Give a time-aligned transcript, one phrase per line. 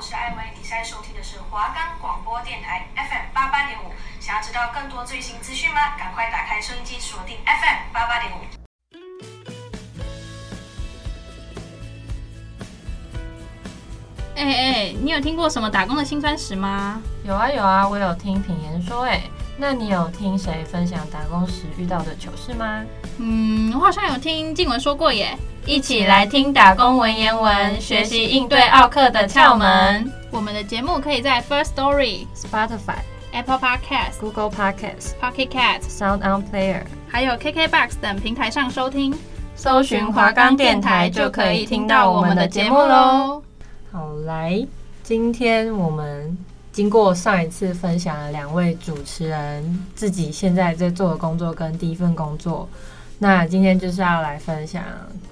[0.00, 3.92] 我是艾薇，你现在收听的是华冈广播电台 FM 八八点五。
[4.18, 5.94] 想要知道更多最新资讯吗？
[5.98, 8.36] 赶快打开收音机，锁定 FM 八八点五。
[14.36, 17.02] 哎哎，你有听过什么打工的辛酸史吗？
[17.26, 19.20] 有啊有啊，我有听品言说哎。
[19.58, 22.82] 那你有听谁分享打工时遇到的糗事吗？
[23.18, 25.36] 嗯，我好像有听静文说过耶。
[25.66, 30.10] 一起来听打工文言文，学习应对奥克的窍门。
[30.30, 32.98] 我们的节目可以在 First Story、Spotify、
[33.32, 39.14] Apple Podcast、Google Podcast、Pocket Cast、Sound On Player，还有 KKBox 等平台上收听。
[39.54, 43.42] 搜寻华冈电台就可以听到我们的节目喽。
[43.92, 44.66] 好，来，
[45.02, 46.36] 今天我们。
[46.72, 52.66] 经过上一次分享了两位主持人自己现在在做的工作跟第一份工作，
[53.22, 54.82] 那今天就是要来分享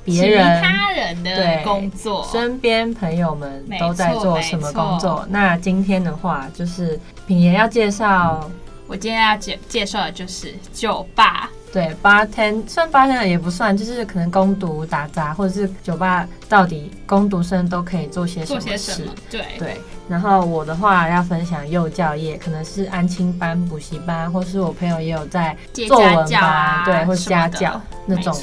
[0.05, 5.27] 别人其他人的工作，身边朋友们都在做什么工作。
[5.31, 8.49] 那今天的话就是品言要介绍，
[8.87, 11.51] 我今天要介介绍的就是酒吧。
[11.73, 18.67] 对，bartender 算 bartender 也不算，就是可能攻读打杂，或者是酒吧到底攻读生都可以做些什么事？
[18.67, 19.13] 做些什么？
[19.31, 19.81] 对对。
[20.09, 25.55] 然后我的话要分享幼教业，可能是安亲班、补习班，或是我朋友也有在
[25.87, 28.35] 作文班，啊、对，或是家教那种。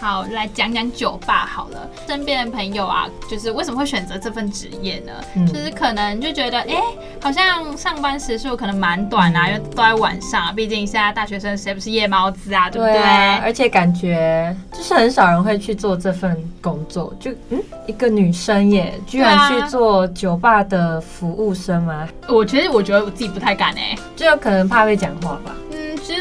[0.00, 1.90] 好，来讲讲酒吧好了。
[2.06, 5.12] 身边的朋友啊，就是为什么会选择这份职业呢？
[5.34, 6.82] 嗯、就是可能就觉得，哎、欸，
[7.20, 10.54] 好像上班时数可能蛮短啊，因为都在晚上。
[10.54, 13.02] 毕竟现在大学生谁不是夜猫子啊，对不对？
[13.38, 17.12] 而且感觉就是很少人会去做这份工作。
[17.18, 21.94] 就嗯，一个女生耶，居然去做酒吧的服务生吗？
[21.94, 25.52] 啊、我其实，我觉得我自己不太敢哎，就有可能怕被讲话吧。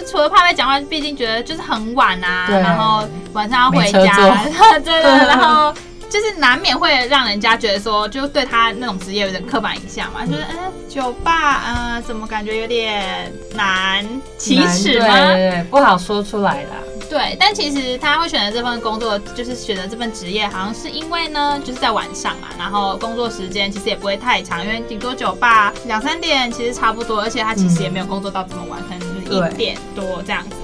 [0.09, 4.15] 除了怕被讲话，毕竟觉得就是很晚啊，然后晚上要回家，
[4.83, 5.73] 对对，然后
[6.09, 14.05] 就是难免会让人家觉得说，就对他那种职业有点刻板印象嘛，就是嗯，酒吧，嗯，怎么感觉有点难
[14.37, 15.05] 启齿吗？
[15.07, 16.77] 对对对，不好说出来啦。
[17.09, 29.06] 对，但其实他会选择这份工作，就是选择这份职业，好像是因为呢，就是在晚上嘛，然后工作时间其实也不会太长，因为顶多酒吧两三点其实差不多，而且他其实也没有工作到这么晚，可能。
[29.27, 30.55] 一点多这样子，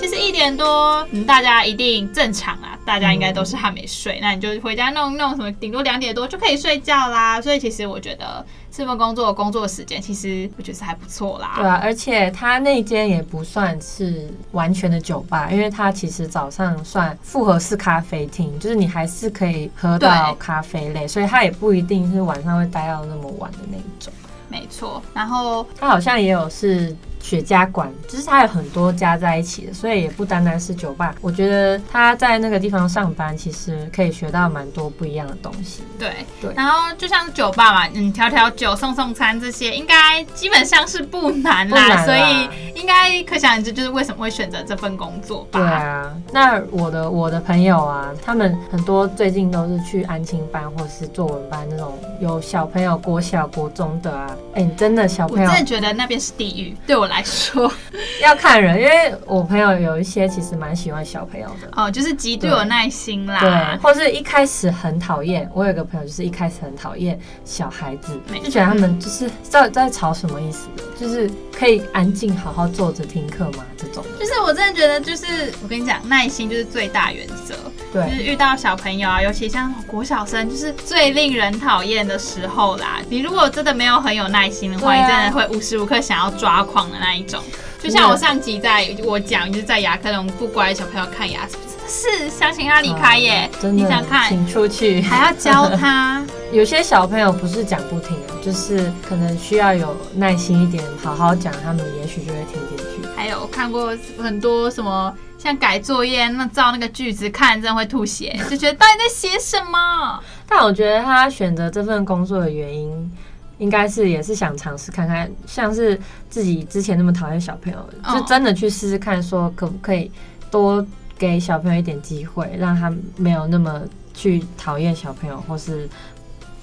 [0.00, 7.40] 其实一点多，嗯，大家一定正常啊，大家应该都是还没睡，嗯、那你就回家弄弄什么，顶多两点多就可以睡觉啦。
[7.40, 11.54] 所以其实我觉得这份工作的工作时间，其实我觉得是还不错啦。
[11.56, 24.12] 对啊，而且他那间也不算是完全的酒吧，因为他其实早上算复合式咖啡厅，就是你还是可以喝到咖啡类，所以他也不一定是晚上会待到那么晚的那一种。
[24.48, 26.94] 没错，然后他好像也有是。
[27.26, 31.12] 雪茄馆就是它有很多加在一起的，所以也不单单是酒吧。
[31.20, 35.82] 我觉得他在那个地方上班，其实可以学到蛮多不一样的东西。
[35.98, 41.88] 对对，然后就像酒吧嘛，嗯，调调酒、送送餐这些，应该基本上是不难啦。
[41.88, 42.48] 难啦，所以
[42.80, 45.58] 应该可想而知，就是为什么会选择这份工作吧。
[45.58, 54.30] 对啊，那我的我的朋友啊，他们很多最近都是去安亲班或者是作文班那种有小朋友国小国中的啊。
[54.54, 57.15] 哎，你真的小朋友，我真的觉得那边是地狱，对我来。
[57.16, 57.72] 来说
[58.20, 65.48] 要看人，因为我朋友有一些其实蛮喜欢小朋友的哦，就是极度有耐心啦，对，或是一开始很讨厌。
[65.54, 70.68] 我有个朋友就是一开始很讨厌小孩子，就觉得他们就是在在吵什么意思，
[71.00, 73.64] 就是可以安静好好坐着听课吗？
[73.78, 75.24] 这种就是我真的觉得，就是
[75.62, 77.54] 我跟你讲，耐心就是最大原则。
[77.96, 83.00] 对，就是遇到小朋友啊，尤其像国小生，就是最令人讨厌的时候啦。
[83.08, 87.42] 你如果真的没有很有耐心的话，啊、你真的会无时无刻想要抓狂的那一种。
[87.82, 93.48] 就像我上集在我讲，就是在牙科那种不乖小朋友看牙齿，是想请他离开耶。
[93.52, 96.24] 啊、真的，你想看，请出去，还要教他。
[96.52, 102.84] 有些小朋友不是讲不听啊，就是可能需要有耐心一点，好好讲，他们也许就会听进去。
[103.16, 105.12] 还有看过很多什么。
[105.38, 110.18] 像改作业，那照那个句子看，真的会吐血， 就觉得到底在写什么？
[110.48, 113.12] 但我觉得他选择这份工作的原因，
[113.58, 117.78] 应该是也是想尝试看看，像是自己之前那么讨厌小朋友，
[118.12, 120.10] 就真的去试试看，说可不可以
[120.50, 120.84] 多
[121.16, 123.82] 给小朋友一点机会，让他没有那么
[124.14, 125.88] 去讨厌小朋友，或是。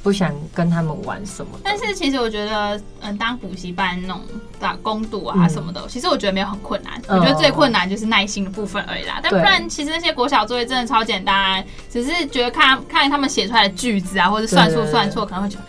[0.03, 4.21] 不想跟他们玩什么，但是其实我觉得，嗯，当补习班那种
[4.59, 7.01] 打工读啊什么的，嗯、其实我觉得没有很困难。
[7.07, 9.15] 嗯、我觉得最困难就是耐心的部分而已啦。
[9.15, 15.63] 哦、但不然，其实那些国小作业真的超简单，只是觉得看看他们写出来的句子啊，或者算数算错，可能会觉得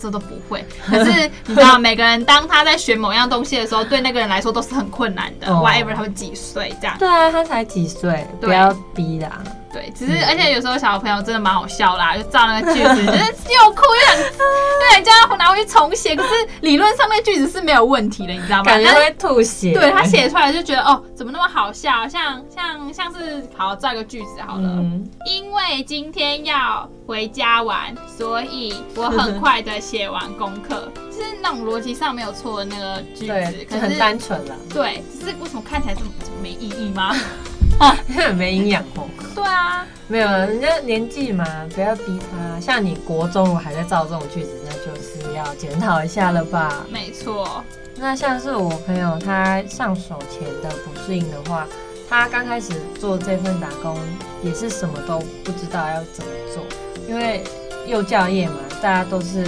[0.00, 0.66] 这都不会。
[0.84, 5.46] 可是你知道，每个人当他在学某样东西的时候，对那个人来说都是很困难的。
[5.46, 6.96] 哦、whatever 他们几岁这样？
[6.98, 9.40] 对啊，他才几岁，不要逼啦。
[9.72, 16.16] 对，只是而且有时候小朋友真的蛮好笑啦，就照那个句子，就是又哭又想，对，还叫他拿回去重写。
[16.16, 16.30] 可是
[16.62, 18.64] 理论上面句子是没有问题的，你知道吗？
[18.64, 19.72] 感觉会吐血。
[19.72, 22.08] 对，他写出来就觉得哦，怎么那么好笑？
[22.08, 34.54] 像像像是好造一个句子好了，嗯、因为今天要回家玩，所以我很快的写完功课，就是那种逻辑上没有错的那个句子，可是很单纯了。
[34.74, 36.10] 对，只是为什么看起来这么
[36.42, 37.14] 没意义吗？
[38.14, 39.08] 很 没营养哦。
[39.34, 41.44] 对啊，没有，人家年纪嘛，
[41.74, 42.60] 不要逼他。
[42.60, 46.84] 像你国中我还在造这种句子，那就是要检讨一下了吧？
[46.90, 47.64] 没错。
[47.96, 51.66] 那像是我朋友他上手前的不适应的话，
[52.08, 53.98] 他刚开始做这份打工
[54.42, 56.64] 也是什么都不知道要怎么做，
[57.08, 57.44] 因为
[57.86, 59.44] 幼教业嘛，大家都是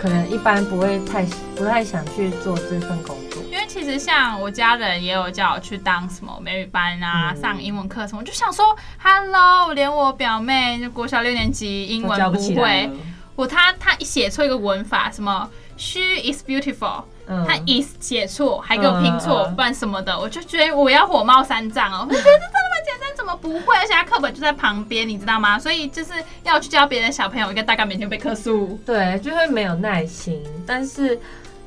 [0.00, 1.24] 可能一般不会太
[1.54, 3.35] 不太想去做这份工作。
[3.66, 12.90] 其实像我家人也有叫我去当什么美语班啊，嗯、上英文课什么，我就想说，Hello，连我表妹就国小六年级英文不会，
[13.34, 16.00] 我他他一写错一个文法，什么 She
[16.32, 23.76] is beautiful，、嗯、他 is 写错，还给我拼错，然什么的，我就觉得我要火冒三丈哦， 我觉得这这么简单，怎么不会？
[23.76, 25.58] 而且他课本就在旁边，你知道吗？
[25.58, 26.12] 所以就是
[26.44, 31.20] 要去教别人小朋友，应该大概每天背课数，对，就会没有耐心，但是。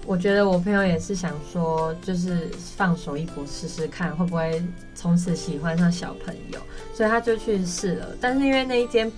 [0.09, 4.59] 我觉得我朋友也是想说，就是放手一搏试试看，会不会
[4.95, 6.59] 从此喜欢上小朋友，
[6.95, 8.07] 所以他就去试了。
[8.19, 9.09] 但是因为那一间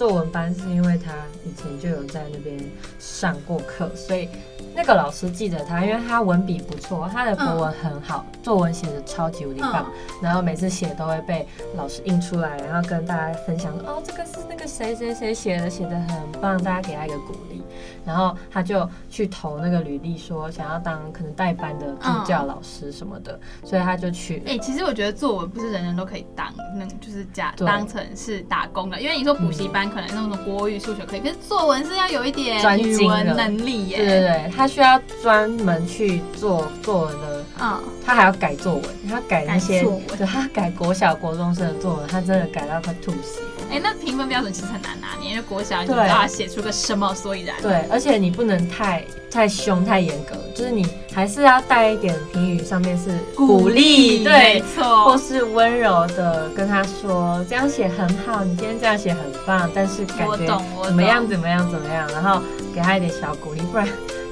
[0.00, 1.12] 作文班是因为他
[1.44, 2.58] 以前就有在那边
[2.98, 4.30] 上过课，所以
[4.74, 17.60] 那个老师记得他，因为他文笔不错，他的国文很好，嗯、作文写的超级无敌棒，嗯、然后每次写都会被老师印出来，然后跟大家分享说，哦，这个是那个谁谁谁写的，写的很棒，大家给他一个鼓励。
[18.02, 24.38] 然后他就去投那个履历，说想要当可能代班的助教老师什么的，嗯、所以他就去。
[24.46, 33.96] 哎、欸，其实我觉得作文不是人人都可以当，那就是假当成是打工的，因为你说补习班可能那种国语、数学可以，可是作文是要有一点语文能力耶。
[33.98, 43.40] 对对对，他需要专门去做作文的，嗯，他还要改作文，他改那些，对，他改国小国中生的作文，他真的改到快吐血。
[43.70, 47.54] 哎、欸，那评分标准其实很难拿捏，因为国小你都要写出个什么所以然。
[47.62, 60.46] 对，而且你不能太太凶、太严格，就是你还是要带一点评语，上面是鼓励，对，没错，或是温柔的跟他说这样写很好，你今天这样写很棒，但是感觉
[60.84, 62.42] 怎么样怎么样怎么样，然后
[62.74, 63.86] 给他一点小鼓励，不然。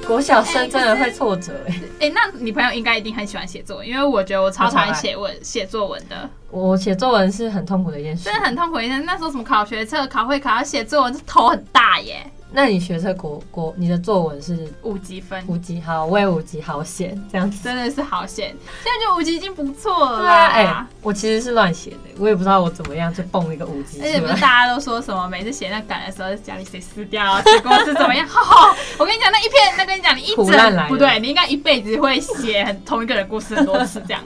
[0.09, 6.27] 国小生真的会挫折哎、欸，哎、欸，那你朋友应该一定很喜欢写作文，因为我觉得我超讨厌写文写作文的。
[6.49, 9.03] 我写作文是很痛苦的一件事，真的很痛苦一件事。
[9.05, 12.25] 那时候什么考学测、考会考要写作文，这头很大耶。
[12.51, 15.43] 那你学测国国，你的作文是五级分？
[15.47, 18.55] 五级好，我也五级好险，这样子真的是好险。
[18.83, 20.19] 现在就五级已经不错了。
[20.19, 24.01] 对啊，哎、欸，我其实是乱写的，我也不知道我怎么样就蹦一个五级。
[24.01, 28.27] 而且不是大家都说什么，每次写那感的时候，家里谁撕掉啊， 结果是怎么样？
[28.27, 34.23] 哈 哈，我跟你讲，那一篇，那跟你讲，你一整不对，你应该一辈子会写同一个人故事很多次这样。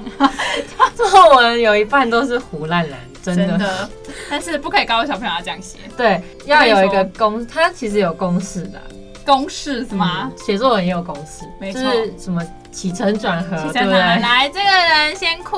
[0.96, 2.98] 作文有一半都是胡乱来。
[3.24, 3.90] 真的，真的，
[4.30, 5.80] 但是不可以告诉小朋友要这样写。
[5.96, 8.80] 对，要有一个公，它其实有公式的。
[9.26, 10.30] 公式是吗？
[10.36, 11.92] 写、嗯、作文也有公式，没错错。
[12.20, 13.56] 什么起承转合？
[13.56, 14.22] 起承转合。
[14.22, 15.58] 来，这个人先哭。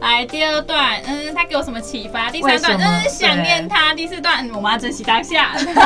[0.00, 2.30] 来，第二段，嗯，他给我什么启发？
[2.30, 3.92] 第三段，嗯，想念他。
[3.92, 5.50] 第四段，嗯，我们要珍惜当下。
[5.60, 5.82] 对不对？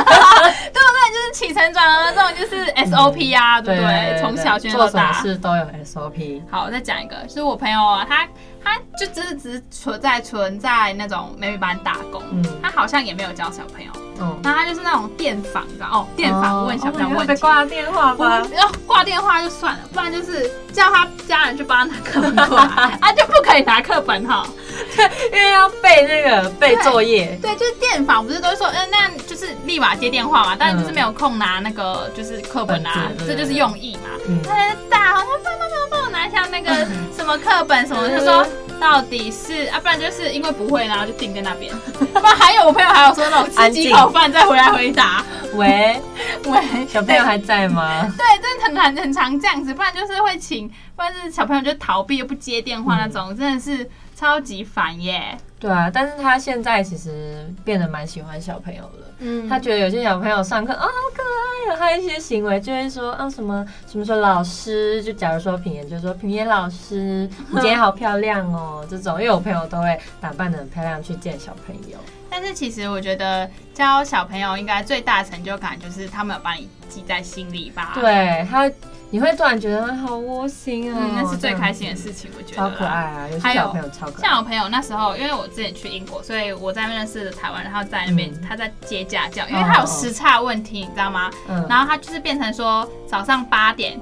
[1.13, 4.17] 就是起承转合这种，就是 SOP 啊，嗯、对不对？
[4.21, 6.41] 从小学到大，做事都有 SOP。
[6.49, 8.25] 好，我再讲一个，就是我朋友啊，他。
[8.67, 24.45] 他就只是只是存在存在那种美语班打工，嗯，他好像也没有教小朋友，嗯，然后他就是那种电访的哦，电访问小朋友问题，挂电话吧，要挂电话就算了，不然就是叫他家人去帮他拿课本过来， 啊就不可以拿课本哈，
[24.95, 34.09] 对，因为要背那个背作业，对，就是电访不是都说，嗯，那就是立马接电话嘛，但是就是没有空拿那个就是课本啊，这就是用意嘛，
[34.43, 35.66] 他在大好像帮帮
[36.29, 38.45] 帮帮我拿一下那个什么课本什么，就说。
[38.79, 41.75] 到底是啊，不然就是因为不会，然后就定在那边。
[41.97, 45.25] 不然还有我朋友还有说那种吃几口饭再回来回答。
[45.55, 45.99] 喂
[46.45, 48.07] 喂，小朋友还在吗？
[48.15, 55.35] 对，真的很很很常这样子，不然就是会请，不然就是小朋友就逃避又不接电话那种，嗯、真的是超级烦耶。
[55.59, 59.07] 对啊，但是他现在其实变得蛮喜欢小朋友了。
[59.19, 71.97] 嗯，他觉得有些小朋友上课啊、哦、好可爱呀，他一些行为就会说啊什么什么说老师，就假如说品言就说品言老师，你今天好漂亮哦这种，因为我朋友都会打扮得很漂亮去见小朋友。
[72.29, 77.93] 但是其实我觉得教小朋友应该最大的成就感就是他们有把你记在心里吧？
[77.95, 78.71] 对他。
[79.09, 82.55] 你会突然觉得好窝心啊、那是最开心的事情，我觉得。
[82.57, 83.27] 超可爱啊！
[83.31, 84.27] 有小朋友超可爱。
[84.27, 91.31] 像我朋友那时候，因为我之前去英国，所以我在那边认识的台湾，然后在那边、嗯、他在接家教，因为他有时差问题，哦、你知道吗？
[91.47, 91.65] 嗯。
[91.69, 93.99] 然后他就是变成说早上八点。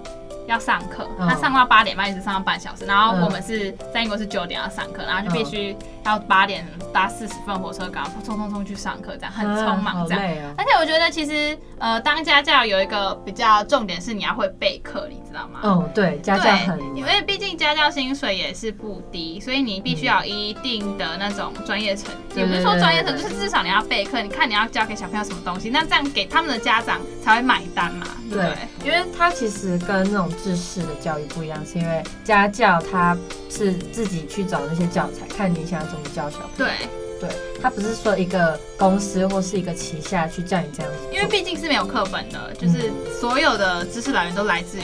[0.48, 2.86] 要上课，他上到八点半，一直上到半小时。
[2.86, 10.24] 然后我们是在英国是九点要上课，然后就必须要八点搭四十分火车，赶快匆匆匆去上课，这样很匆忙这样。
[10.58, 15.60] 而且我觉得其实呃当家教有一个比较重点是你要会备课，你知道吗？
[15.64, 24.22] 哦，对，家教很，因为毕竟家教薪水也是不低，所以你必须要有一定的那种专业程度，也不是说专业程度，就是至少你要备课。
[24.22, 28.56] 你看你要教给小朋友什么东西，那这样给他们的家长才会买单嘛，对？
[28.84, 33.18] 因为他其实跟那种制式的教育不一样，是因为家教他
[33.50, 36.56] 是自己去找那些教材，看你想要怎么教小朋友。
[36.58, 37.30] 对，对，
[37.62, 40.98] 他不是说一个公司或是一个旗下去叫你这样子。
[41.12, 44.84] 因为毕竟是没有课本的，就是所有的知识来源都来自于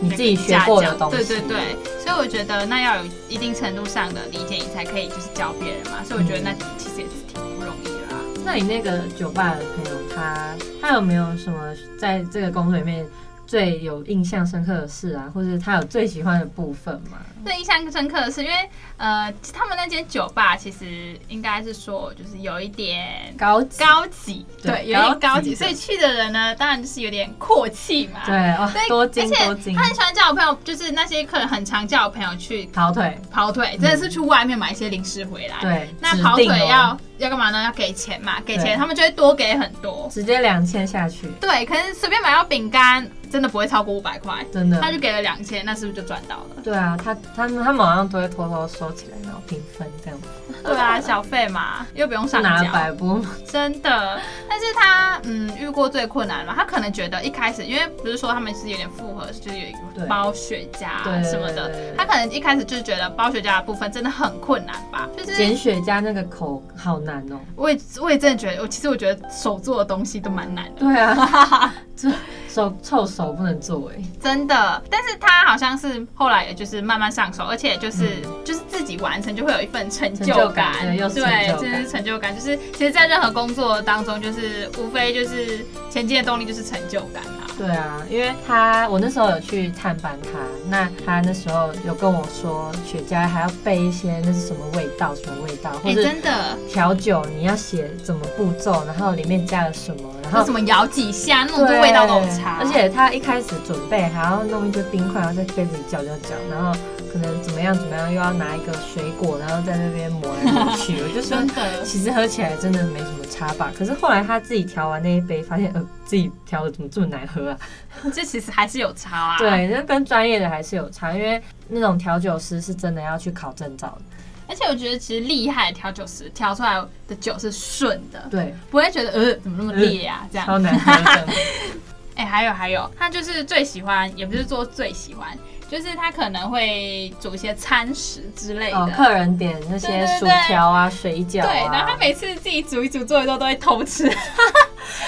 [0.00, 1.16] 你自己学过的东西。
[1.16, 6.02] 对对对，所以我觉得那要有一定程度上的理解，你才可以就是教别人嘛。
[6.04, 8.20] 所以我觉得那其实也是挺不容易的啦。
[8.44, 13.06] 那你那个酒吧的朋友，他他有没有什么在这个工作里面？
[13.50, 17.18] 最有印象深刻的事啊，或者他有最喜欢的部分吗？
[17.44, 18.54] 最印象深刻的是，因为
[18.96, 28.20] 呃，他们那间酒吧其实应该是说，就是有一点高级高级，对，有点高级，所以去的人呢，当然就是有点阔气嘛。
[28.24, 29.74] 对，哦，多金多金。
[29.74, 35.56] 他很喜欢叫我朋友，就是那些客人很常叫我朋友去跑腿，跑腿，真的是去外面买一些零食回来。
[35.60, 37.64] 对，那跑腿要要干嘛呢？
[37.64, 41.26] 要给钱嘛，给钱他们就会多给很多，直接两千下去。
[41.40, 44.80] 对，可是随便买到饼干，真的不会超过五百块，真的。
[44.80, 46.46] 他就给了两千，那是不是就赚到了？
[46.64, 47.16] 对啊，他。
[47.36, 50.28] 他们他们好像都会偷偷收起来，然后平分这样子。
[50.62, 52.48] 对啊，小费嘛，又不用上交。
[52.48, 53.24] 拿白不？
[53.46, 54.20] 真的。
[54.48, 65.08] 但是他嗯遇过最困难嘛，他可能觉得一开始，因为不是说他们是有点复合，就是有一个包雪茄什么的，他可能一开始就是觉得包雪茄的部分真的很困难吧。
[65.16, 67.38] 就是剪雪茄那个口好难哦。
[67.56, 70.80] 我也我也真的觉得，我其实我觉得手做的东西都蛮难的。
[70.80, 72.10] 对啊，这
[72.52, 74.82] 手臭手不能做哎，真的。
[74.90, 87.46] 但是他好像是后来也就是慢慢上手，而且就是、嗯、就是自己完成就会有一份成就感，对，就是成就感，就是其实，在任何工作当中，就是无非就是前进的动力就是成就感啊。
[87.56, 90.38] 对啊，因为他我那时候有去探班他，
[90.70, 102.58] 那他那时候有跟我说，雪茄还要备一些那是什么味道，什么味道，或者真的调酒你要写怎么步骤，然后里面加了什么，然后什么摇几下，那么多味道都差。
[102.60, 106.78] 而且他一开始准备还要弄一堆冰块，然后在杯子里搅搅搅，然后。
[107.12, 111.36] 可能怎么样怎么样，又要拿一个水果，然后在那边磨来磨去，我就说，
[111.82, 113.72] 其实喝起来真的没什么差吧。
[113.76, 117.58] 可是后来他自己调完那一杯，发现呃自己调的怎么这么难喝啊？
[118.14, 119.38] 这其实还是有差啊。
[119.38, 124.02] 对，那跟专业的还是有差，因为那种调酒师是真的要去考证照的。
[124.50, 130.46] 而且我觉得其实厉害的调酒师调出来的酒是顺的，对，不会觉得呃怎么那么烈啊、呃、这样。
[130.46, 131.32] 超难喝的。
[132.16, 135.28] 哎、欸，还有还有，他就是最喜欢，也不是说最喜欢。
[135.70, 141.46] 就是他可能会煮一些餐食之类的，哦、客人点那些薯条啊、对对对水饺啊。
[141.46, 144.12] 对，然后他每次自己煮一煮、做一做都会偷吃。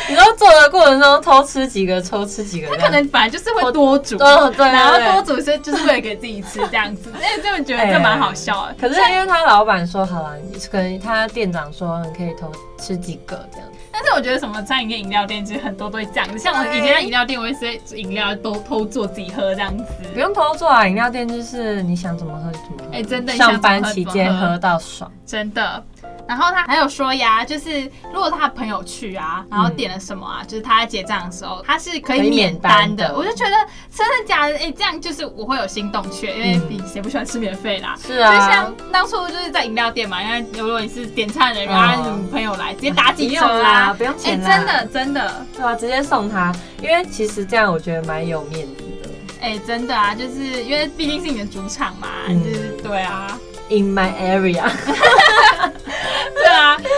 [0.08, 2.68] 你说做的过程中偷吃几个、偷吃几个？
[2.68, 7.12] 他可能本来就是会多煮，对，然后多煮是就是为了给自己吃这样子。
[7.20, 8.68] 哎，这么觉得这蛮好笑的。
[8.68, 10.36] 欸、可是因为他老板说好了，
[10.70, 13.78] 可能他店长说你可以偷吃几个这样子。
[13.92, 19.84] 但是我觉得什么餐饮跟饮料店其实很多都会这样子，像我以前在饮料店，我也是饮料都偷做自己喝这样子。
[20.14, 22.84] 不用偷做啊，饮料店就是你想怎么喝就怎么喝。
[22.86, 25.84] 哎、欸，真的，上班期间喝到爽，真的。
[26.28, 33.14] 然后他还有说呀，就是如果他的朋友去啊，然后点了什么啊，嗯、就是他在结账的时候，他是可以免单的。
[33.14, 33.54] 我就觉得
[33.94, 34.54] 真的假的？
[34.54, 37.94] 哎、欸，这样就是我会有心动去，因为比谁不喜欢吃免费啦。
[38.00, 38.32] 是啊。
[38.32, 44.48] 就像当初就是在饮料店嘛，因为如果你是点餐的人，然后你朋友来，直接打几折啦，不用钱啦。
[44.48, 49.10] 哎、欸，真的真的，对啊，直接送他，因为其实这样我觉得蛮有面子的。
[49.40, 53.38] 哎、欸，真的啊，就是因为毕竟是你的主场嘛，嗯、就是对啊。
[53.68, 54.64] In my area。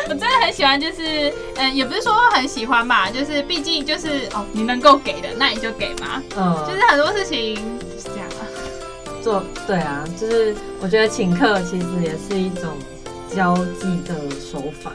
[0.09, 6.23] 我真的很喜欢，就是嗯，也不是说很喜欢吧，就是毕竟就是哦，你能够给的，那你就给嘛。
[6.37, 8.43] 嗯，就是很多事情就是这样啊。
[9.23, 12.77] 做对啊，就是我觉得请客其实也是一种
[13.35, 14.93] 交际的手法。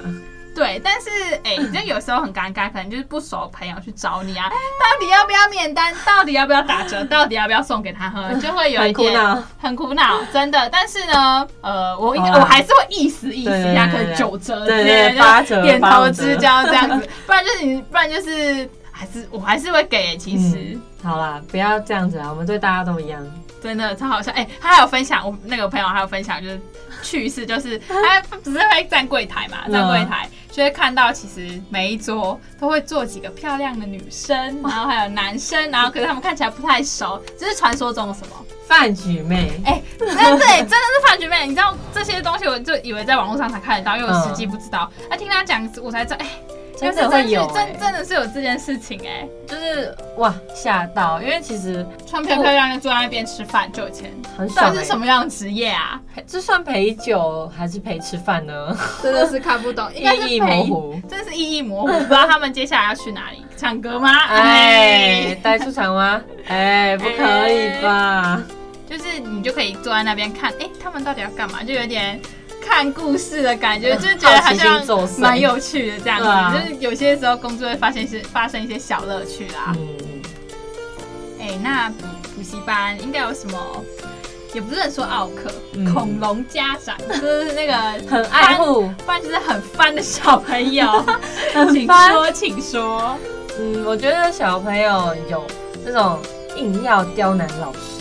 [0.56, 1.10] 对，但是
[1.44, 5.94] 哎，这、欸、有时候很尴尬，可能就是不熟朋友去找你啊，到底要不要免单？
[6.06, 7.04] 到底要不要打折？
[7.08, 8.34] 到底要不要送给他喝？
[8.40, 10.70] 就会有一点很苦恼，真的。
[10.70, 17.10] 但是呢，呃，我我还是会意思意思一下，可能九折之类的，八折，点头之交这样子。
[17.26, 20.18] 不然就是你，不然就是还是我还是会给、欸。
[20.18, 23.26] 其实、嗯、好啦，不要这样子啊，我们对大家都一样。
[23.62, 24.50] 真的超好笑哎、欸！
[24.62, 26.62] 他还有分享，我那个朋友还有分享，就是
[27.04, 39.52] 趣事，就是 他不是会站柜台嘛，站柜台就会看到，其实每一桌都会坐几个漂亮的女生， 然后还有男生，然后可是他们看起来不太熟，这是传说中的什么饭局妹？
[39.66, 41.46] 哎、欸，真的对，真的是饭局妹。
[41.48, 44.92] 你知道这些东西，我就以为在网络上才看得到，因为我实际不知道。
[45.08, 46.59] 那、嗯啊、听他讲，我才知道，哎、欸。
[46.80, 54.74] 真的会有，真真的是有这件事情哎，就是哇吓到，因为其实穿漂漂亮亮坐在那边吃饭就有钱，很爽。
[54.74, 56.00] 这是什么样的职业啊？
[56.26, 58.78] 这算陪酒还是陪吃饭呢？
[59.04, 64.10] 真的是看不懂， 意义模糊，真是意义模糊，不知道他们接下来要去哪里唱歌吗？
[64.28, 66.22] 哎，带出场吗？
[66.48, 68.42] 哎，不可以吧？
[68.90, 71.62] 就是你就可以坐在那边看，哎，他们到底要干嘛？
[71.64, 72.20] 就有点。
[72.62, 74.86] 看故事的感觉，就是觉得好像
[75.20, 79.74] 蛮有趣的这样子，啊、就是有些时候工作会发现是发生一些小乐趣啦。
[79.76, 80.22] 嗯，
[81.40, 83.84] 哎、欸，那补补习班应该有什么？
[84.52, 87.74] 也不是很说奥克，嗯、恐龙家长就是那个
[88.10, 91.06] 很爱护，不然就是很翻的小朋友。
[91.72, 93.16] 请说，请说。
[93.60, 95.46] 嗯，我觉得小朋友有
[95.86, 96.20] 这种
[96.56, 97.99] 硬要刁难老师。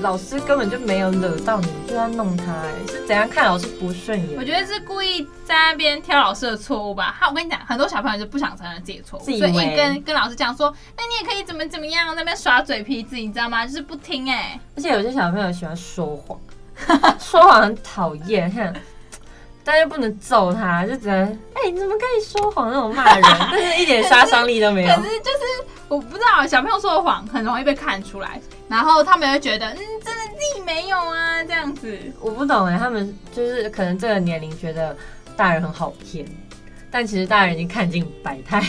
[0.00, 4.38] 老师根本就没有惹到你，就要弄他，哎，是怎样看老师不顺眼？
[4.38, 7.16] 我觉得是故意在那边挑老师的错误吧。
[7.18, 13.66] 哈，我跟你讲，很多小朋友就不想承认自己的错误，所以一跟跟老师讲说，那你也可以怎么怎么样，在那边耍嘴皮子，你知道吗？
[13.66, 14.58] 就是不听哎。
[14.76, 16.38] 而且有些小朋友喜欢说谎，
[17.18, 18.74] 说谎很讨厌，哼，
[19.64, 24.88] 但又不能揍他，就只能哎、欸，你怎么可以说谎那种骂人， 但是一点杀伤力都没有。
[24.94, 25.38] 可是就是。
[25.88, 28.38] 我不知道小朋友说的谎很容易被看出来，
[28.68, 31.98] 然后他们会觉得，嗯，真的自己没有啊，这样子。
[32.20, 34.96] 我不懂哎，他们就是可能这个年龄觉得
[35.36, 36.26] 大人很好骗，
[36.90, 38.62] 但其实大人已经看尽百态。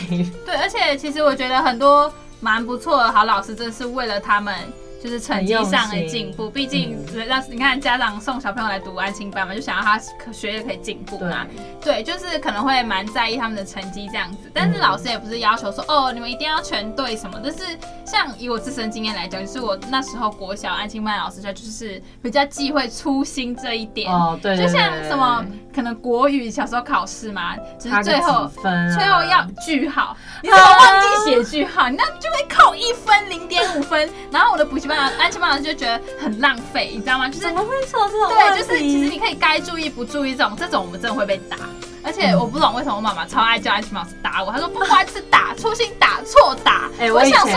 [0.45, 4.55] 对，而且其实我觉得很多蛮不错的好老师，真的是为了他们。
[5.01, 9.99] 就是成绩上的进步，毕竟让你看家长送小朋友来读安心班嘛，就想要他
[10.31, 11.47] 学业可以进步嘛。
[11.81, 14.51] 对，就是可能会蛮在意他们的成绩这样子。
[14.53, 17.39] 但是老师也不是要求说哦，你们一定要全对什么。
[17.41, 17.59] 但是
[18.05, 24.11] 像以我自身经验来讲，就是我那时候国小安心班老师他就是比较忌讳粗心这一点。
[24.11, 24.57] 哦，对。
[24.57, 34.09] 就像什么可能国语小时候考试嘛，只是最后最后要句号，你怎么忘记写句号，你那就会扣一分零点五分。
[34.29, 34.89] 然后我的补习。
[34.89, 37.27] 安亲班老师就觉得很浪费，你知道吗？
[37.27, 38.29] 就是怎么会错这种？
[38.29, 41.57] 对，就是其实你可以该注意不注意这种，这种我们真的会被打。
[42.03, 46.89] 而且我不懂为什么我妈妈超爱叫安亲班老师打我，她说不管是打粗心打错打。
[46.99, 47.55] 哎，我想说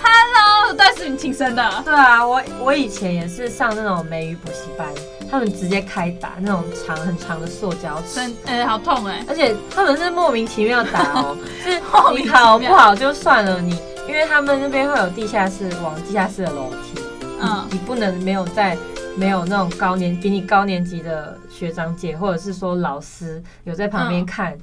[0.00, 1.82] ，Hello，对，是你亲生的。
[1.84, 4.86] 对啊，我我以前也是上那种美语补习班，
[5.30, 9.24] 他们直接开打那种长很长的塑胶尺，哎，好痛哎！
[9.28, 11.80] 而且他们是莫名其妙打哦， 是
[12.16, 13.78] 你考不好就算了你。
[14.08, 16.98] 因为他们那边会有地下室，往地下室的楼梯，
[17.42, 18.74] 嗯，你不能没有在
[19.18, 24.60] 没有那种高年比你高年级的学长姐，或者是说老师有在旁边看，嗯、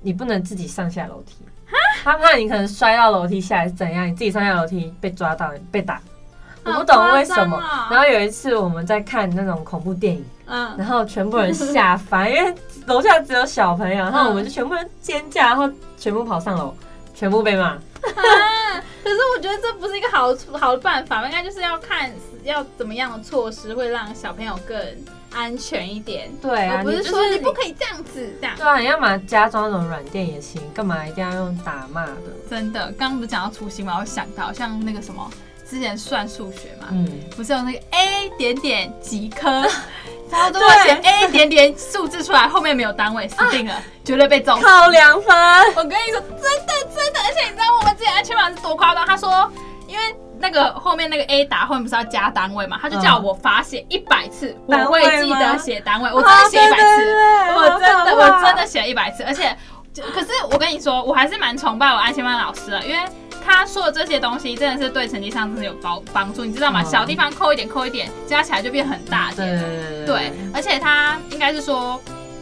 [0.00, 1.44] 你不能自己上下楼梯，
[2.02, 6.00] 他怕你可能摔到楼梯下来是怎样，你自己上下楼梯被抓到被打，
[6.64, 7.56] 我不懂为什么。
[7.56, 12.54] 哦、然后有一次我们在看那种恐怖电影，嗯，然后全部人吓翻，因为
[12.86, 16.74] 楼下只有小朋友，然后我们就全部人尖叫，然后全部跑上楼，
[17.14, 17.68] 全部被骂。
[17.68, 18.82] 啊！
[19.04, 22.10] 可是我觉得这不是一个好好的办法，应该就是要看
[22.44, 24.78] 要怎么样的措施会让小朋友更
[25.32, 26.30] 安全一点。
[26.40, 28.56] 对啊，不是说你不可以这样子这样。
[28.56, 32.16] 对啊，你要么加装那种软垫也行，干嘛一定要用打骂的？
[32.48, 33.98] 真的，刚刚不是讲到粗心吗？
[34.00, 35.30] 我想到像那个什么，
[35.70, 37.06] 之前算数学嘛，嗯，
[37.36, 39.64] 不是有那个 a 点点几颗。
[40.32, 44.54] 然后都会写 A 点点数字出来，后面没有单位，死定了，绝对被揍。
[44.54, 45.36] 扣两分。
[45.74, 49.04] 我跟你说，真的真的，而且你知道我们之前安亲班是多夸张？
[49.04, 49.50] 他说，
[49.88, 50.04] 因为
[50.38, 57.14] 那个后面那个 A 答后面不是要加单位嘛，他就叫我罚写一百次，我会记得写单位，我真的写一百次，
[57.56, 59.56] 我真的我真的写了一百次，而且，
[60.14, 63.04] 可是我跟你说，我还是蛮崇拜我安亲班老师的，因为。
[63.44, 66.82] 他说的这些东西真的是对成绩上真的有帮帮助，你知道吗？
[66.84, 69.58] 小地方扣一点扣一点，加起来就变很大点。
[69.58, 72.00] 对，对，而且他应该是说，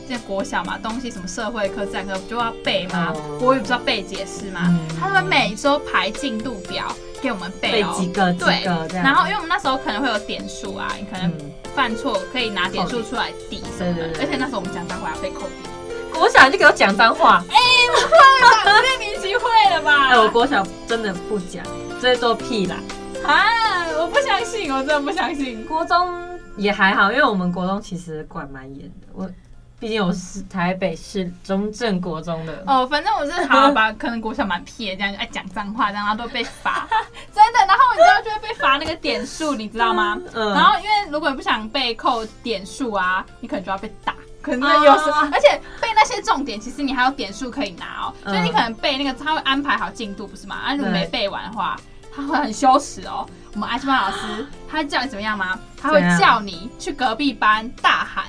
[0.08, 3.12] 这国小嘛，东西什么社会课、自然科不就要背吗？
[3.38, 4.78] 国语不是要背解释吗？
[5.00, 11.32] 他们每周排进度表给我们背哦，几个对，然后因为我们那时候可能会有点数啊，你可能
[11.74, 15.77] 犯错可以拿点数出来抵什么的，而且那时候我们讲脏话要被扣点。
[16.18, 17.42] 国小就给我讲脏话。
[17.48, 18.10] 哎、欸，不会
[18.42, 18.78] 吧？
[18.78, 20.08] 五六年级会了吧？
[20.10, 21.64] 哎、欸，我国小真的不讲，
[22.00, 22.76] 最多屁啦。
[23.24, 25.64] 啊，我不相信，我真的不相信。
[25.64, 29.06] 国中也还好，因为我们国中其实管蛮严的。
[29.14, 29.30] 我。
[29.80, 36.88] 毕竟我是台北市中正国中的哦，反正我是好吧， 可能国小蛮屁的，这样就爱讲脏话，然后都被罚，
[37.32, 37.60] 真的。
[37.60, 40.18] 然后你知道就会被罚那个点数，你知道吗？
[40.34, 40.52] 嗯。
[40.52, 44.16] 然后因为如果你不想被扣点数啊，你可能就要被打。
[44.48, 48.14] 可能有而且背那些重点，其实你还有点数可以拿哦。
[48.24, 50.56] 所以你可能背那个，他会安排好进度，不是吗？
[50.56, 51.76] 啊，如果没背完的话，
[52.14, 53.28] 他会很羞耻哦。
[53.54, 55.58] 我们安亲班老师，他叫你怎么样吗？
[55.80, 58.24] 他会叫你去隔壁班大喊。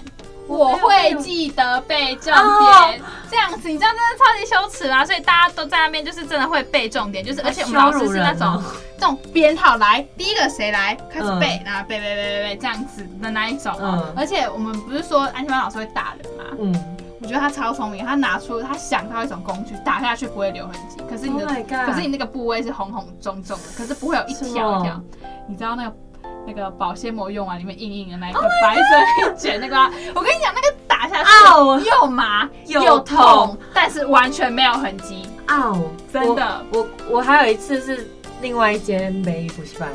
[0.48, 5.06] 我会记得背重点，哦、这样子，你这样真的超级羞耻啦！
[5.06, 8.60] 所以大家都在那边，就是真的会背重点，就是而且我们老师是那种
[8.98, 13.72] 这种编号来，第一个谁来开始背，嗯、然后背背背背背这样子的那一种
[14.16, 16.44] 而且我们不是说安全班老师会打人吗？
[16.60, 25.02] 嗯，我觉得他超聪明，他拿出他想到一种工具，打下去不会留痕迹，可是你的，oh、可是你那个部位是红红肿肿的，可是不会有一条一条，
[25.48, 25.96] 你知道那个？
[26.48, 28.82] 那个保鲜膜用完，里面硬硬的那一个白色
[29.32, 29.76] 一卷那个，
[30.16, 35.30] 我跟你讲，那个打下去又麻又痛，但是完全没有痕迹。
[35.48, 36.66] 哦，真的。
[36.74, 38.10] 我我还有一次是
[38.42, 39.90] 另外一间美语补习班，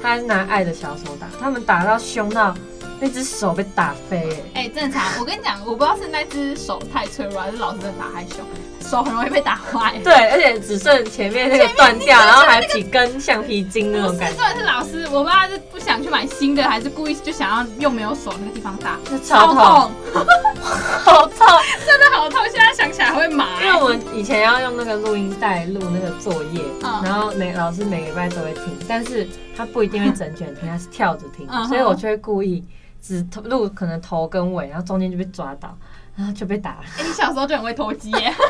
[0.00, 2.54] 他是拿爱的小手打，他们打到凶到
[3.00, 4.42] 那只手被打飞。
[4.54, 5.18] 哎，正常。
[5.20, 8.44] 我跟你讲，我不知道是那只手太脆弱，还是老师在打太凶。
[8.86, 14.36] 手很容易被打坏， 对，而且只剩前面那个断掉，然后还有几根橡皮筋那种感觉。
[14.36, 19.92] 不是，是老师，我不知道是不想去买新的，还是故意就想要用没有手那个地方打，超痛，
[21.04, 21.46] 好痛，
[21.84, 23.60] 真的好痛，现在想起来会麻。
[23.62, 26.62] 因为我们以前要用那个录音带录那个作业，
[27.02, 32.64] 然后每老师每个礼拜都会听，但是他不一定会整卷听，他是跳着听，所以我就会故意
[33.02, 35.76] 只录可能头跟尾，然后中间就被抓到。
[36.16, 36.84] 然后就被打了。
[36.98, 38.34] 哎，你小时候就很会偷鸡耶！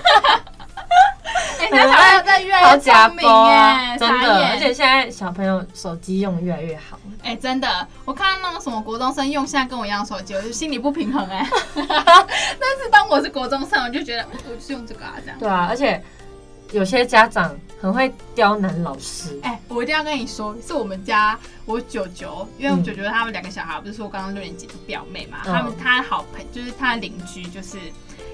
[1.59, 4.47] 哎，你小朋友在越来越聪明耶，真的。
[4.49, 6.99] 而且现在小朋友手机用的越来越好。
[7.23, 11.45] 哎，真的，我看到那种什么国中生用现在跟我一样手机，我就心里不平衡哎。
[11.75, 15.39] 但是当我是国中生，我就觉得我就是用这个啊，这样。
[15.39, 16.01] 对啊，而且
[16.73, 17.55] 有些家长。
[17.79, 27.77] 很会刁难老师，哎、欸，我一定要跟你说，是我们家我舅舅，因为我舅舅他们两个小孩，不是说刚刚六年级的表妹嘛，嗯、他们他好朋就是他的邻居，就是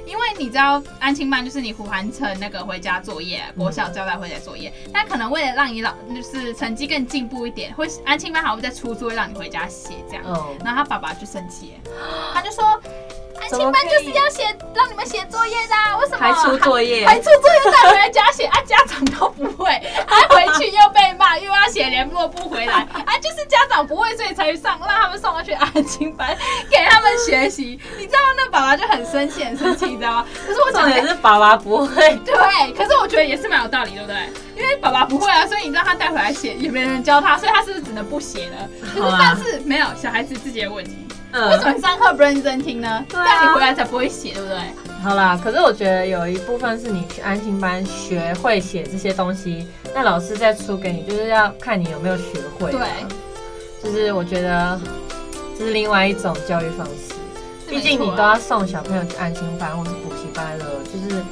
[0.07, 11.75] 因为你知道安亲班就是你完成那个回家作业，国小交代回家作业，那、嗯、可能为了让你老就是成绩更进步一点，会安亲班好会再出作业让你回家写这样，嗯、然后他爸爸就生气，
[12.33, 12.81] 他就说。
[13.43, 17.05] 安亲班就是要写，让你们写作业的、啊，为什么还出作业？
[17.05, 18.61] 还出作业带回来家写啊？
[18.65, 19.69] 家长都不会，
[20.07, 22.75] 还回去又被骂，又要写联络簿回来
[23.05, 23.19] 啊！
[23.21, 26.37] 就是家长不会，所以才上，让他们送他去安亲班
[26.71, 27.81] 给他们学习。
[27.99, 30.27] 你知道那爸爸就很生气，很生气，你知道吗？
[30.47, 34.17] 可是我讲的是爸爸不会，对，可是我觉得也是蛮有道理，对不对？
[34.57, 38.69] 因为爸爸不会啊，所以你让他带回来写，也没人教他，所以他是不是只能不写了？
[38.95, 41.09] 可是但是没有小孩子自己的问题。
[41.33, 43.05] 嗯、为什么你上课不认真听呢？
[43.09, 44.59] 这样、啊、你回来才不会写，对不对？
[45.03, 52.71] 好啦，可是我觉得有一部分是你去安心班学会写这些东西，那老师再出给你，就是要看你有没有学会。
[52.71, 52.81] 对，
[53.83, 54.81] 就是我觉得
[55.59, 57.15] 这是另外一种教育方式。
[57.69, 61.23] 毕竟你都要送小朋友去安心班或是补习班了，就是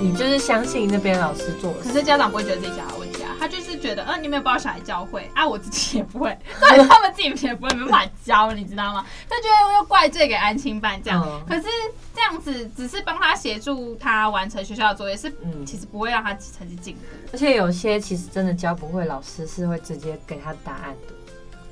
[0.00, 1.78] 你就是相信那边老师做的。
[1.84, 3.05] 可是家长不会觉得自己小孩问题啊，
[3.46, 9.06] 他就是觉得，嗯，你没有把我小孩教会啊，我自己也不会， 所以他们自己也不会没办法教，你知道吗？
[9.28, 11.68] 他觉得我又怪罪给安亲班这样，嗯、可是
[12.12, 15.32] 这样子只是帮他协助他完成学校的作业，是
[15.64, 17.02] 其实不会让他成绩进步。
[17.32, 21.14] 而且有些其实真的教不会，老师是会直接给他答案的。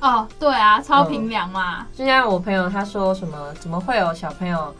[0.07, 1.87] 哦，对啊，超平凉嘛、嗯。
[1.97, 4.73] 就像我朋友他说什么，怎么会有小朋友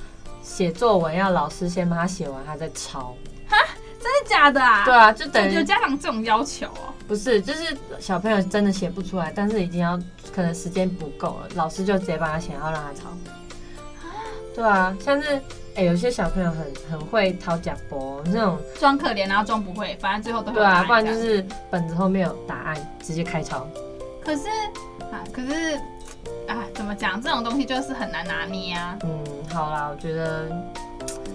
[0.43, 3.17] 写作文要老师先帮他写完，他再抄？
[3.49, 3.57] 哈？
[4.05, 4.85] 真的假的啊？
[4.85, 6.93] 对啊，就等于有家长这种要求哦。
[7.09, 9.99] 不是，就是小朋友真的写不出来，但是已经要
[10.35, 13.09] 可能时间不够了，老师就直接帮他写，然后让他抄。
[14.55, 15.37] 对啊，像是
[15.75, 23.67] 哎、欸，有些小朋友很很会掏假包那种，装可怜然后装不会，反正最后都会对啊，不然就是本子后面有答案，直接开抄。
[24.23, 24.49] 可是
[25.11, 25.77] 啊，可是
[26.47, 27.21] 啊，怎么讲？
[27.23, 28.99] 这种东西就是很难拿捏啊。
[29.03, 30.47] 嗯，好啦，我觉得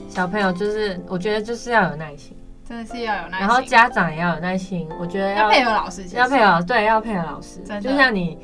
[0.08, 2.38] 小朋友就是，我觉得就是要有耐心。
[2.70, 4.88] 真的是要有耐心，然后家长也要有耐心。
[5.00, 7.60] 我觉得要，要配合老师，要配合，对，要配合老师。
[7.82, 8.38] 就像你，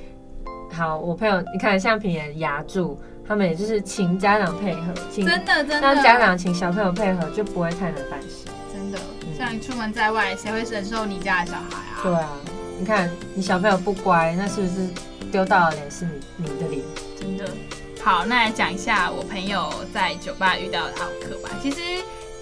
[0.74, 8.48] 好，我朋友，你看像平言、牙柱，他们也就是请家长配合，请真的真的让家长请小朋友配合，就不会太难办事。
[8.74, 8.98] 真的，
[9.38, 12.02] 像你出门在外，谁会忍受你家的小孩啊？
[12.02, 12.30] 对啊，
[12.80, 14.90] 你看你小朋友不乖，那是不是
[15.32, 16.82] 丢到的脸是你你的脸？
[17.16, 17.46] 真的。
[18.04, 21.52] 好，那来讲一下我朋友在酒吧遇到的奥客吧。
[21.62, 21.78] 其实。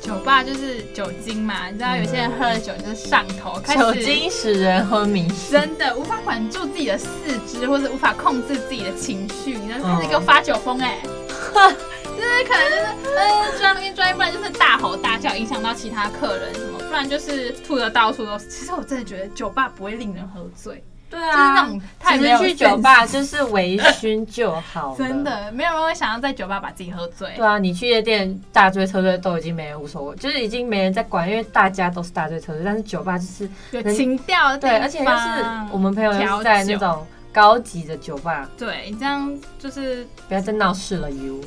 [0.04, 7.08] 酒吧就是酒精嘛，你知道有些人喝了酒就是上头，开始酒精使人昏迷，真的无法管住自己的四
[7.48, 11.04] 肢，或者无法控制自己的情绪，你知道开始给我发酒疯哎、欸，
[12.04, 12.86] 就是可能就是
[13.16, 18.46] 嗯专一专一，不然就是大吼大叫，影响到其他客人什么，不然就是吐的到处都是。
[18.50, 20.84] 其实我真的觉得酒吧不会令人喝醉。
[21.14, 24.96] 对啊，就是那种太其实去酒吧就是微醺就好。
[24.98, 27.30] 真的，没有人会想要在酒吧把自己喝醉。
[27.36, 32.64] 对啊，你去夜店大醉特醉都已经没人无所谓，就是已经没人在管，因为大家都是大醉特醉。
[32.66, 38.50] 但是酒吧就是有情调，对，而且就是我们朋友是在那种高级的酒吧。
[38.58, 41.40] 对，你这样就是不要再闹事了，you。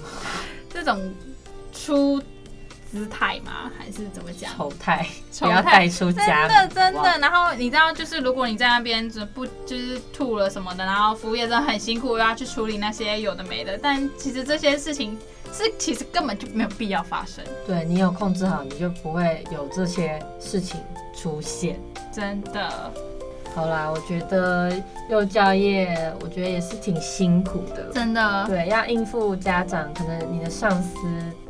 [0.72, 0.96] 这种
[1.72, 2.22] 出。
[2.96, 3.70] 姿态吗？
[3.78, 4.50] 还是怎么讲？
[4.56, 5.06] 丑态，
[5.38, 6.48] 不要带出家。
[6.48, 7.18] 真的真的。
[7.18, 13.76] 然后你知道，就是如果你在那边就不就是吐了什么的，然后服务业真的很辛苦，又要去处理那些有的没的。
[13.76, 15.18] 但其实这些事情
[15.52, 17.44] 是其实根本就没有必要发生。
[17.66, 20.80] 对，你有控制好，你就不会有这些事情
[21.14, 21.78] 出现。
[22.10, 22.90] 真的。
[23.54, 24.70] 好啦，我觉得
[25.08, 27.90] 幼教业，我觉得也是挺辛苦的。
[27.92, 28.44] 真的。
[28.46, 30.98] 对，要应付家长，可能你的上司。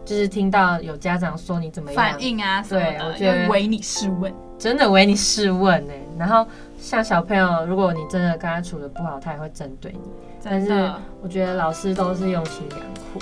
[0.06, 5.92] 就是听到有家长说你怎么样反应啊，对，我觉得唯你是问，真的唯你是问呢。
[6.16, 6.46] 然后
[6.80, 9.98] 像小朋友，如果你真的跟他处的不好，他也会针对你。
[10.44, 10.88] 但是
[11.20, 12.80] 我觉得老师都是用心良
[13.12, 13.20] 苦，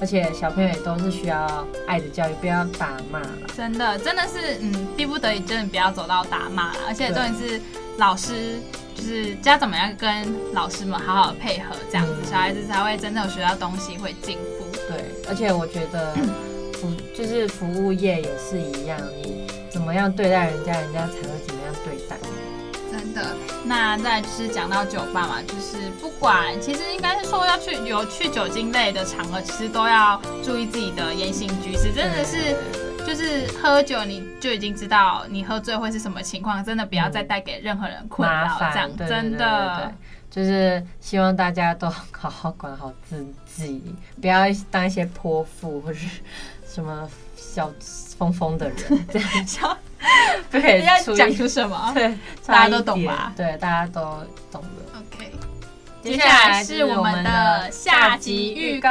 [0.00, 3.28] 而且小朋友也都是需要爱的教育，不要打骂了。
[3.56, 6.78] 真的，真的是，嗯，逼不得已，真的不要走到打骂了。
[6.88, 7.60] 而且重点是
[7.96, 8.58] 老师，
[8.96, 14.63] 就是家长们要跟老师们好好的配合，这样子小孩子才会真正学到东西，会进步。
[14.88, 16.14] 对，而且我觉得
[16.74, 22.28] 服 就是服务业也是一样，你怎么样对待人家，人家才会怎么样对待你。
[22.90, 31.92] 真的，那再就是讲到酒吧嘛，就是不管其实应该是说要去有去酒精类的场合，其实都要注意自己的言行举止。
[31.92, 32.54] 真的是，
[33.04, 39.92] 就是喝酒你就已经知道你喝醉会是什么情况，真的不要再带给任何人困扰，这样对真的。
[40.34, 43.80] 就是希望大家都好好管好自己，
[44.20, 45.98] 不要当一些泼妇或者
[46.66, 47.72] 什么小
[48.18, 49.78] 疯疯的人，这样
[50.50, 51.92] 不可以要讲出什么？
[51.94, 53.32] 对，大家都懂吧？
[53.36, 54.00] 对，大家都
[54.50, 54.98] 懂的。
[54.98, 55.30] OK，
[56.02, 58.90] 接下来是我们的下集预告。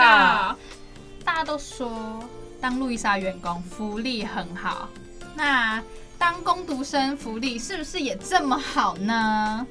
[1.25, 2.23] 大家都说
[2.62, 4.88] 当路易莎员工福利很好，
[5.36, 5.84] 那
[6.17, 9.67] 当工读生福利是不是也这么好呢？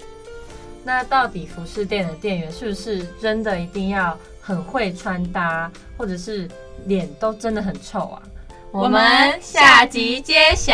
[0.84, 6.48] 那到底服饰店的店员是不是真的一定要很会穿搭，或者是
[6.86, 8.22] 脸都真的很臭啊？
[8.72, 10.72] 我们下集揭晓。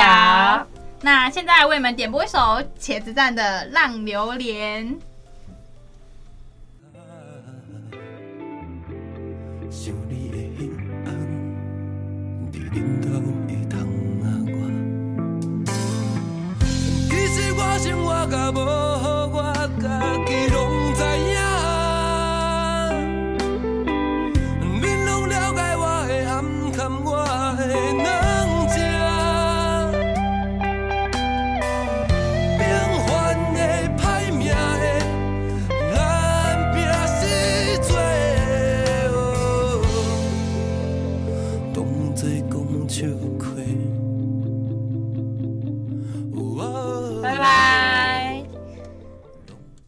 [1.00, 2.38] 那现在为你们点播一首
[2.80, 3.42] 茄子蛋的
[3.72, 4.86] 《浪流连》。
[19.78, 20.57] girl, get